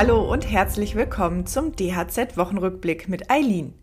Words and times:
Hallo 0.00 0.32
und 0.32 0.48
herzlich 0.48 0.94
willkommen 0.94 1.44
zum 1.44 1.74
DHZ-Wochenrückblick 1.74 3.08
mit 3.08 3.32
Eileen. 3.32 3.74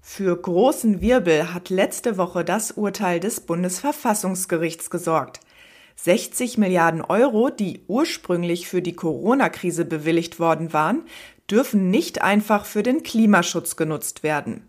Für 0.00 0.34
großen 0.34 1.02
Wirbel 1.02 1.52
hat 1.52 1.68
letzte 1.68 2.16
Woche 2.16 2.46
das 2.46 2.70
Urteil 2.70 3.20
des 3.20 3.40
Bundesverfassungsgerichts 3.42 4.88
gesorgt. 4.88 5.40
60 5.96 6.56
Milliarden 6.56 7.02
Euro, 7.02 7.50
die 7.50 7.84
ursprünglich 7.88 8.68
für 8.68 8.80
die 8.80 8.94
Corona-Krise 8.94 9.84
bewilligt 9.84 10.40
worden 10.40 10.72
waren, 10.72 11.02
dürfen 11.50 11.90
nicht 11.90 12.22
einfach 12.22 12.64
für 12.64 12.82
den 12.82 13.02
Klimaschutz 13.02 13.76
genutzt 13.76 14.22
werden. 14.22 14.66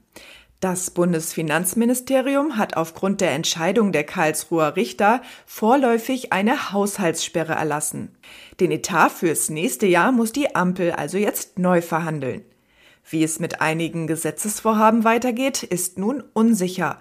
Das 0.62 0.92
Bundesfinanzministerium 0.92 2.56
hat 2.56 2.78
aufgrund 2.78 3.20
der 3.20 3.32
Entscheidung 3.32 3.92
der 3.92 4.04
Karlsruher 4.04 4.76
Richter 4.76 5.24
vorläufig 5.48 6.34
eine 6.34 6.72
Haushaltssperre 6.72 7.54
erlassen. 7.54 8.16
Den 8.60 8.70
Etat 8.70 9.10
fürs 9.10 9.50
nächste 9.50 9.88
Jahr 9.88 10.12
muss 10.12 10.34
die 10.34 10.54
Ampel 10.54 10.92
also 10.92 11.18
jetzt 11.18 11.58
neu 11.58 11.82
verhandeln. 11.82 12.44
Wie 13.10 13.24
es 13.24 13.40
mit 13.40 13.60
einigen 13.60 14.06
Gesetzesvorhaben 14.06 15.04
weitergeht, 15.04 15.64
ist 15.64 15.98
nun 15.98 16.24
unsicher. 16.34 17.00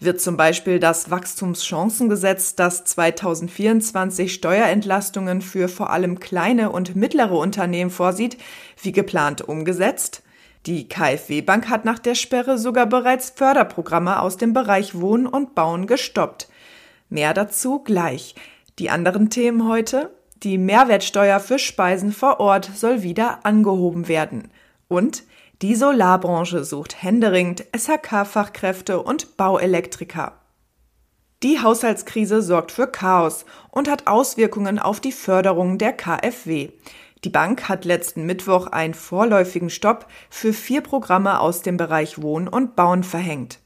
Wird 0.00 0.22
zum 0.22 0.38
Beispiel 0.38 0.80
das 0.80 1.10
Wachstumschancengesetz, 1.10 2.56
das 2.56 2.86
2024 2.86 4.32
Steuerentlastungen 4.32 5.42
für 5.42 5.68
vor 5.68 5.90
allem 5.90 6.20
kleine 6.20 6.70
und 6.72 6.96
mittlere 6.96 7.36
Unternehmen 7.36 7.90
vorsieht, 7.90 8.38
wie 8.82 8.92
geplant 8.92 9.42
umgesetzt? 9.42 10.23
Die 10.66 10.88
KfW 10.88 11.42
Bank 11.42 11.68
hat 11.68 11.84
nach 11.84 11.98
der 11.98 12.14
Sperre 12.14 12.56
sogar 12.56 12.86
bereits 12.86 13.28
Förderprogramme 13.28 14.20
aus 14.20 14.38
dem 14.38 14.54
Bereich 14.54 14.98
Wohnen 14.98 15.26
und 15.26 15.54
Bauen 15.54 15.86
gestoppt. 15.86 16.48
Mehr 17.10 17.34
dazu 17.34 17.80
gleich. 17.80 18.34
Die 18.78 18.88
anderen 18.88 19.28
Themen 19.28 19.68
heute? 19.68 20.10
Die 20.42 20.56
Mehrwertsteuer 20.56 21.38
für 21.38 21.58
Speisen 21.58 22.12
vor 22.12 22.40
Ort 22.40 22.70
soll 22.74 23.02
wieder 23.02 23.44
angehoben 23.44 24.08
werden. 24.08 24.50
Und 24.88 25.24
die 25.60 25.74
Solarbranche 25.74 26.64
sucht 26.64 27.02
händeringend 27.02 27.66
SHK-Fachkräfte 27.76 29.02
und 29.02 29.36
Bauelektriker. 29.36 30.32
Die 31.42 31.60
Haushaltskrise 31.60 32.40
sorgt 32.40 32.72
für 32.72 32.86
Chaos 32.86 33.44
und 33.70 33.90
hat 33.90 34.06
Auswirkungen 34.06 34.78
auf 34.78 35.00
die 35.00 35.12
Förderung 35.12 35.76
der 35.76 35.92
KfW. 35.92 36.70
Die 37.24 37.30
Bank 37.30 37.70
hat 37.70 37.86
letzten 37.86 38.26
Mittwoch 38.26 38.66
einen 38.66 38.92
vorläufigen 38.92 39.70
Stopp 39.70 40.06
für 40.28 40.52
vier 40.52 40.82
Programme 40.82 41.40
aus 41.40 41.62
dem 41.62 41.78
Bereich 41.78 42.20
Wohnen 42.20 42.48
und 42.48 42.76
Bauen 42.76 43.02
verhängt. 43.02 43.60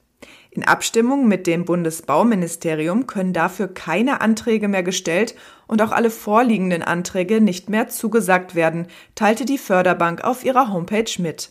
In 0.50 0.65
Abstimmung 0.65 1.27
mit 1.27 1.48
dem 1.48 1.65
Bundesbauministerium 1.65 3.09
können 3.09 3.33
dafür 3.33 3.67
keine 3.69 4.20
Anträge 4.20 4.69
mehr 4.69 4.84
gestellt 4.84 5.34
und 5.67 5.83
auch 5.83 5.91
alle 5.91 6.11
vorliegenden 6.11 6.83
Anträge 6.83 7.41
nicht 7.41 7.69
mehr 7.69 7.89
zugesagt 7.89 8.55
werden, 8.55 8.87
teilte 9.17 9.45
die 9.45 9.59
Förderbank 9.59 10.22
auf 10.22 10.45
ihrer 10.45 10.72
Homepage 10.72 11.11
mit. 11.19 11.50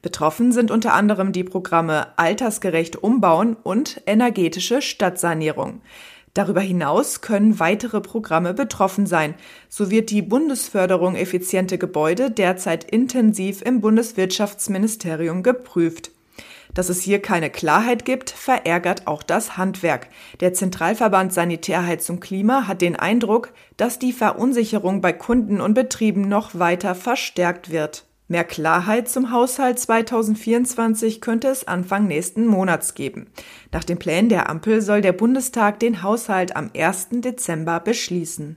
Betroffen 0.00 0.52
sind 0.52 0.70
unter 0.70 0.94
anderem 0.94 1.32
die 1.32 1.44
Programme 1.44 2.06
Altersgerecht 2.16 3.02
Umbauen 3.02 3.56
und 3.62 4.00
Energetische 4.06 4.80
Stadtsanierung. 4.80 5.80
Darüber 6.34 6.62
hinaus 6.62 7.20
können 7.20 7.60
weitere 7.60 8.00
Programme 8.00 8.54
betroffen 8.54 9.04
sein. 9.06 9.34
So 9.68 9.90
wird 9.90 10.10
die 10.10 10.22
Bundesförderung 10.22 11.14
effiziente 11.14 11.76
Gebäude 11.76 12.30
derzeit 12.30 12.84
intensiv 12.84 13.60
im 13.60 13.82
Bundeswirtschaftsministerium 13.82 15.42
geprüft. 15.42 16.10
Dass 16.72 16.88
es 16.88 17.02
hier 17.02 17.20
keine 17.20 17.50
Klarheit 17.50 18.06
gibt, 18.06 18.30
verärgert 18.30 19.06
auch 19.06 19.22
das 19.22 19.58
Handwerk. 19.58 20.08
Der 20.40 20.54
Zentralverband 20.54 21.34
Sanitärheizung 21.34 22.20
Klima 22.20 22.66
hat 22.66 22.80
den 22.80 22.96
Eindruck, 22.96 23.52
dass 23.76 23.98
die 23.98 24.14
Verunsicherung 24.14 25.02
bei 25.02 25.12
Kunden 25.12 25.60
und 25.60 25.74
Betrieben 25.74 26.28
noch 26.28 26.58
weiter 26.58 26.94
verstärkt 26.94 27.70
wird. 27.70 28.06
Mehr 28.32 28.44
Klarheit 28.44 29.10
zum 29.10 29.30
Haushalt 29.30 29.78
2024 29.78 31.20
könnte 31.20 31.48
es 31.48 31.68
Anfang 31.68 32.06
nächsten 32.06 32.46
Monats 32.46 32.94
geben. 32.94 33.26
Nach 33.72 33.84
den 33.84 33.98
Plänen 33.98 34.30
der 34.30 34.48
Ampel 34.48 34.80
soll 34.80 35.02
der 35.02 35.12
Bundestag 35.12 35.78
den 35.80 36.02
Haushalt 36.02 36.56
am 36.56 36.70
1. 36.74 37.08
Dezember 37.20 37.78
beschließen. 37.78 38.56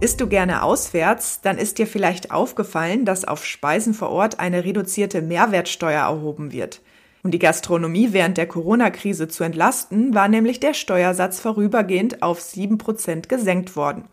Isst 0.00 0.20
du 0.20 0.28
gerne 0.28 0.62
auswärts, 0.62 1.40
dann 1.40 1.58
ist 1.58 1.78
dir 1.78 1.88
vielleicht 1.88 2.30
aufgefallen, 2.30 3.04
dass 3.04 3.24
auf 3.24 3.44
Speisen 3.44 3.92
vor 3.92 4.10
Ort 4.10 4.38
eine 4.38 4.62
reduzierte 4.62 5.20
Mehrwertsteuer 5.20 6.02
erhoben 6.02 6.52
wird. 6.52 6.80
Um 7.22 7.30
die 7.30 7.38
Gastronomie 7.38 8.12
während 8.12 8.38
der 8.38 8.46
Corona-Krise 8.46 9.28
zu 9.28 9.44
entlasten, 9.44 10.14
war 10.14 10.28
nämlich 10.28 10.60
der 10.60 10.74
Steuersatz 10.74 11.40
vorübergehend 11.40 12.22
auf 12.22 12.40
7% 12.40 13.28
gesenkt 13.28 13.76
worden. 13.76 14.04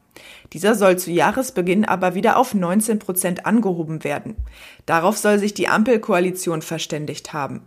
Dieser 0.53 0.75
soll 0.75 0.97
zu 0.97 1.11
Jahresbeginn 1.11 1.85
aber 1.85 2.15
wieder 2.15 2.37
auf 2.37 2.53
19 2.53 2.99
Prozent 2.99 3.45
angehoben 3.45 4.03
werden. 4.03 4.35
Darauf 4.85 5.17
soll 5.17 5.39
sich 5.39 5.53
die 5.53 5.67
Ampelkoalition 5.67 6.61
verständigt 6.61 7.33
haben. 7.33 7.61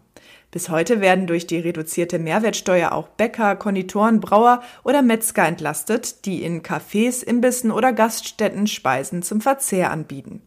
Bis 0.50 0.70
heute 0.70 1.02
werden 1.02 1.26
durch 1.26 1.46
die 1.46 1.58
reduzierte 1.58 2.18
Mehrwertsteuer 2.18 2.92
auch 2.92 3.08
Bäcker, 3.08 3.54
Konditoren, 3.54 4.20
Brauer 4.20 4.62
oder 4.82 5.02
Metzger 5.02 5.46
entlastet, 5.46 6.24
die 6.24 6.42
in 6.42 6.62
Cafés, 6.62 7.22
Imbissen 7.22 7.70
oder 7.70 7.92
Gaststätten 7.92 8.66
Speisen 8.66 9.22
zum 9.22 9.42
Verzehr 9.42 9.90
anbieten. 9.90 10.40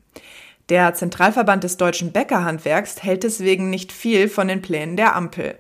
Der 0.72 0.94
Zentralverband 0.94 1.66
des 1.66 1.76
deutschen 1.76 2.14
Bäckerhandwerks 2.14 3.04
hält 3.04 3.24
deswegen 3.24 3.70
nicht 3.70 3.92
viel 3.92 4.30
von 4.30 4.48
den 4.48 4.62
Plänen 4.62 4.96
der 4.96 5.18
Ampel. 5.18 5.56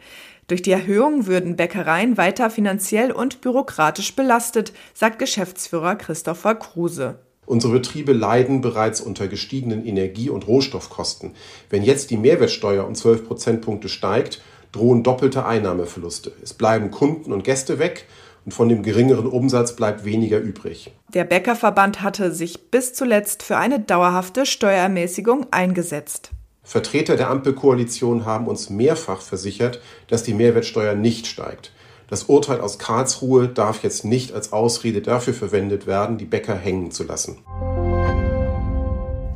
Durch 0.48 0.62
die 0.62 0.72
Erhöhung 0.72 1.28
würden 1.28 1.58
Bäckereien 1.58 2.16
weiter 2.16 2.50
finanziell 2.50 3.12
und 3.12 3.42
bürokratisch 3.42 4.16
belastet, 4.16 4.72
sagt 4.94 5.20
Geschäftsführer 5.20 5.96
Christopher 5.96 6.56
Kruse. 6.56 7.20
Unsere 7.46 7.74
Betriebe 7.74 8.14
leiden 8.14 8.62
bereits 8.62 9.02
unter 9.02 9.28
gestiegenen 9.28 9.86
Energie- 9.86 10.30
und 10.30 10.48
Rohstoffkosten. 10.48 11.36
Wenn 11.70 11.84
jetzt 11.84 12.10
die 12.10 12.16
Mehrwertsteuer 12.16 12.88
um 12.88 12.96
12 12.96 13.28
Prozentpunkte 13.28 13.90
steigt, 13.90 14.42
drohen 14.72 15.04
doppelte 15.04 15.46
Einnahmeverluste. 15.46 16.32
Es 16.42 16.54
bleiben 16.54 16.90
Kunden 16.90 17.34
und 17.34 17.44
Gäste 17.44 17.80
weg 17.80 18.06
und 18.46 18.54
von 18.54 18.70
dem 18.70 18.84
geringeren 18.84 19.28
Umsatz 19.28 19.76
bleibt 19.76 20.06
weniger 20.06 20.40
übrig. 20.40 20.92
Der 21.14 21.24
Bäckerverband 21.24 22.02
hatte 22.02 22.32
sich 22.34 22.72
bis 22.72 22.94
zuletzt 22.94 23.44
für 23.44 23.58
eine 23.58 23.80
dauerhafte 23.80 24.46
Steuerermäßigung 24.46 25.48
eingesetzt. 25.52 26.32
Vertreter 26.64 27.16
der 27.16 27.30
Ampelkoalition 27.30 28.26
haben 28.26 28.48
uns 28.48 28.70
mehrfach 28.70 29.22
versichert, 29.22 29.82
dass 30.08 30.24
die 30.24 30.34
Mehrwertsteuer 30.34 30.96
nicht 30.96 31.28
steigt. 31.28 31.72
Das 32.08 32.24
Urteil 32.24 32.60
aus 32.60 32.78
Karlsruhe 32.78 33.48
darf 33.48 33.84
jetzt 33.84 34.06
nicht 34.06 34.34
als 34.34 34.52
Ausrede 34.52 35.02
dafür 35.02 35.34
verwendet 35.34 35.88
werden, 35.88 36.18
die 36.18 36.26
Bäcker 36.26 36.56
hängen 36.56 36.92
zu 36.92 37.04
lassen. 37.04 37.38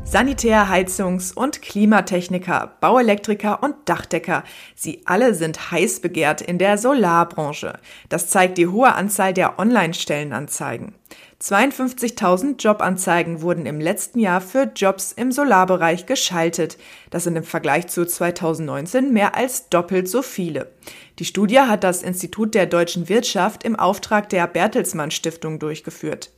Sanitär, 0.08 0.70
Heizungs- 0.70 1.34
und 1.34 1.64
Klimatechniker, 1.64 2.78
Bauelektriker 2.80 3.64
und 3.64 3.76
Dachdecker. 3.86 4.44
Sie 4.76 5.02
alle 5.06 5.34
sind 5.34 5.72
heiß 5.72 6.00
begehrt 6.00 6.42
in 6.42 6.60
der 6.60 6.78
Solarbranche. 6.78 7.80
Das 8.08 8.30
zeigt 8.30 8.60
die 8.60 8.68
hohe 8.68 8.94
Anzahl 8.94 9.34
der 9.34 9.58
Online-Stellenanzeigen. 9.58 10.94
52.000 11.42 12.62
Jobanzeigen 12.62 13.42
wurden 13.42 13.66
im 13.66 13.82
letzten 13.82 14.20
Jahr 14.20 14.42
für 14.42 14.72
Jobs 14.76 15.12
im 15.12 15.32
Solarbereich 15.32 16.06
geschaltet. 16.06 16.78
Das 17.10 17.24
sind 17.24 17.36
im 17.36 17.44
Vergleich 17.44 17.88
zu 17.88 18.06
2019 18.06 19.12
mehr 19.12 19.36
als 19.36 19.70
doppelt 19.70 20.08
so 20.08 20.22
viele. 20.22 20.72
Die 21.20 21.26
Studie 21.26 21.60
hat 21.60 21.84
das 21.84 22.04
Institut 22.04 22.54
der 22.54 22.68
deutschen 22.68 23.10
Wirtschaft 23.10 23.64
im 23.64 23.76
Auftrag 23.76 24.30
der 24.30 24.48
Bertelsmann 24.48 25.12
Stiftung 25.12 25.60
durchgeführt. 25.60 26.30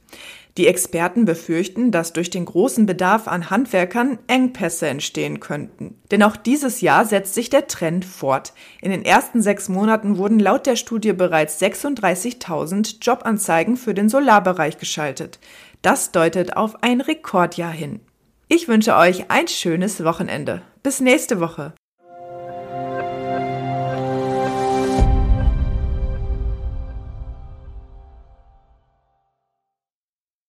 Die 0.57 0.66
Experten 0.66 1.25
befürchten, 1.25 1.91
dass 1.91 2.13
durch 2.13 2.31
den 2.31 2.45
großen 2.45 2.88
Bedarf 2.88 3.28
an 3.28 3.51
Handwerkern 3.51 4.18
Engpässe 4.25 4.88
entstehen 4.88 5.40
könnten. 5.40 6.00
Denn 6.09 6.23
auch 6.23 6.35
dieses 6.35 6.81
Jahr 6.81 7.06
setzt 7.06 7.35
sich 7.35 7.51
der 7.51 7.68
Trend 7.68 8.06
fort. 8.06 8.53
In 8.81 8.90
den 8.90 9.06
ersten 9.06 9.44
sechs 9.44 9.69
Monaten 9.69 10.18
wurden 10.18 10.40
laut 10.40 10.66
der 10.66 10.75
Studie 10.75 11.13
bereits 11.13 11.62
36.000 11.62 12.98
Jobanzeigen 13.01 13.77
für 13.77 13.94
den 13.94 14.09
Solarbereich 14.09 14.80
geschaltet. 14.80 15.39
Das 15.83 16.12
deutet 16.12 16.57
auf 16.57 16.81
ein 16.81 17.01
Rekordjahr 17.01 17.71
hin. 17.71 18.00
Ich 18.48 18.68
wünsche 18.68 18.95
euch 18.95 19.30
ein 19.30 19.48
schönes 19.48 20.03
Wochenende. 20.03 20.63
Bis 20.81 21.01
nächste 21.01 21.39
Woche. 21.39 21.74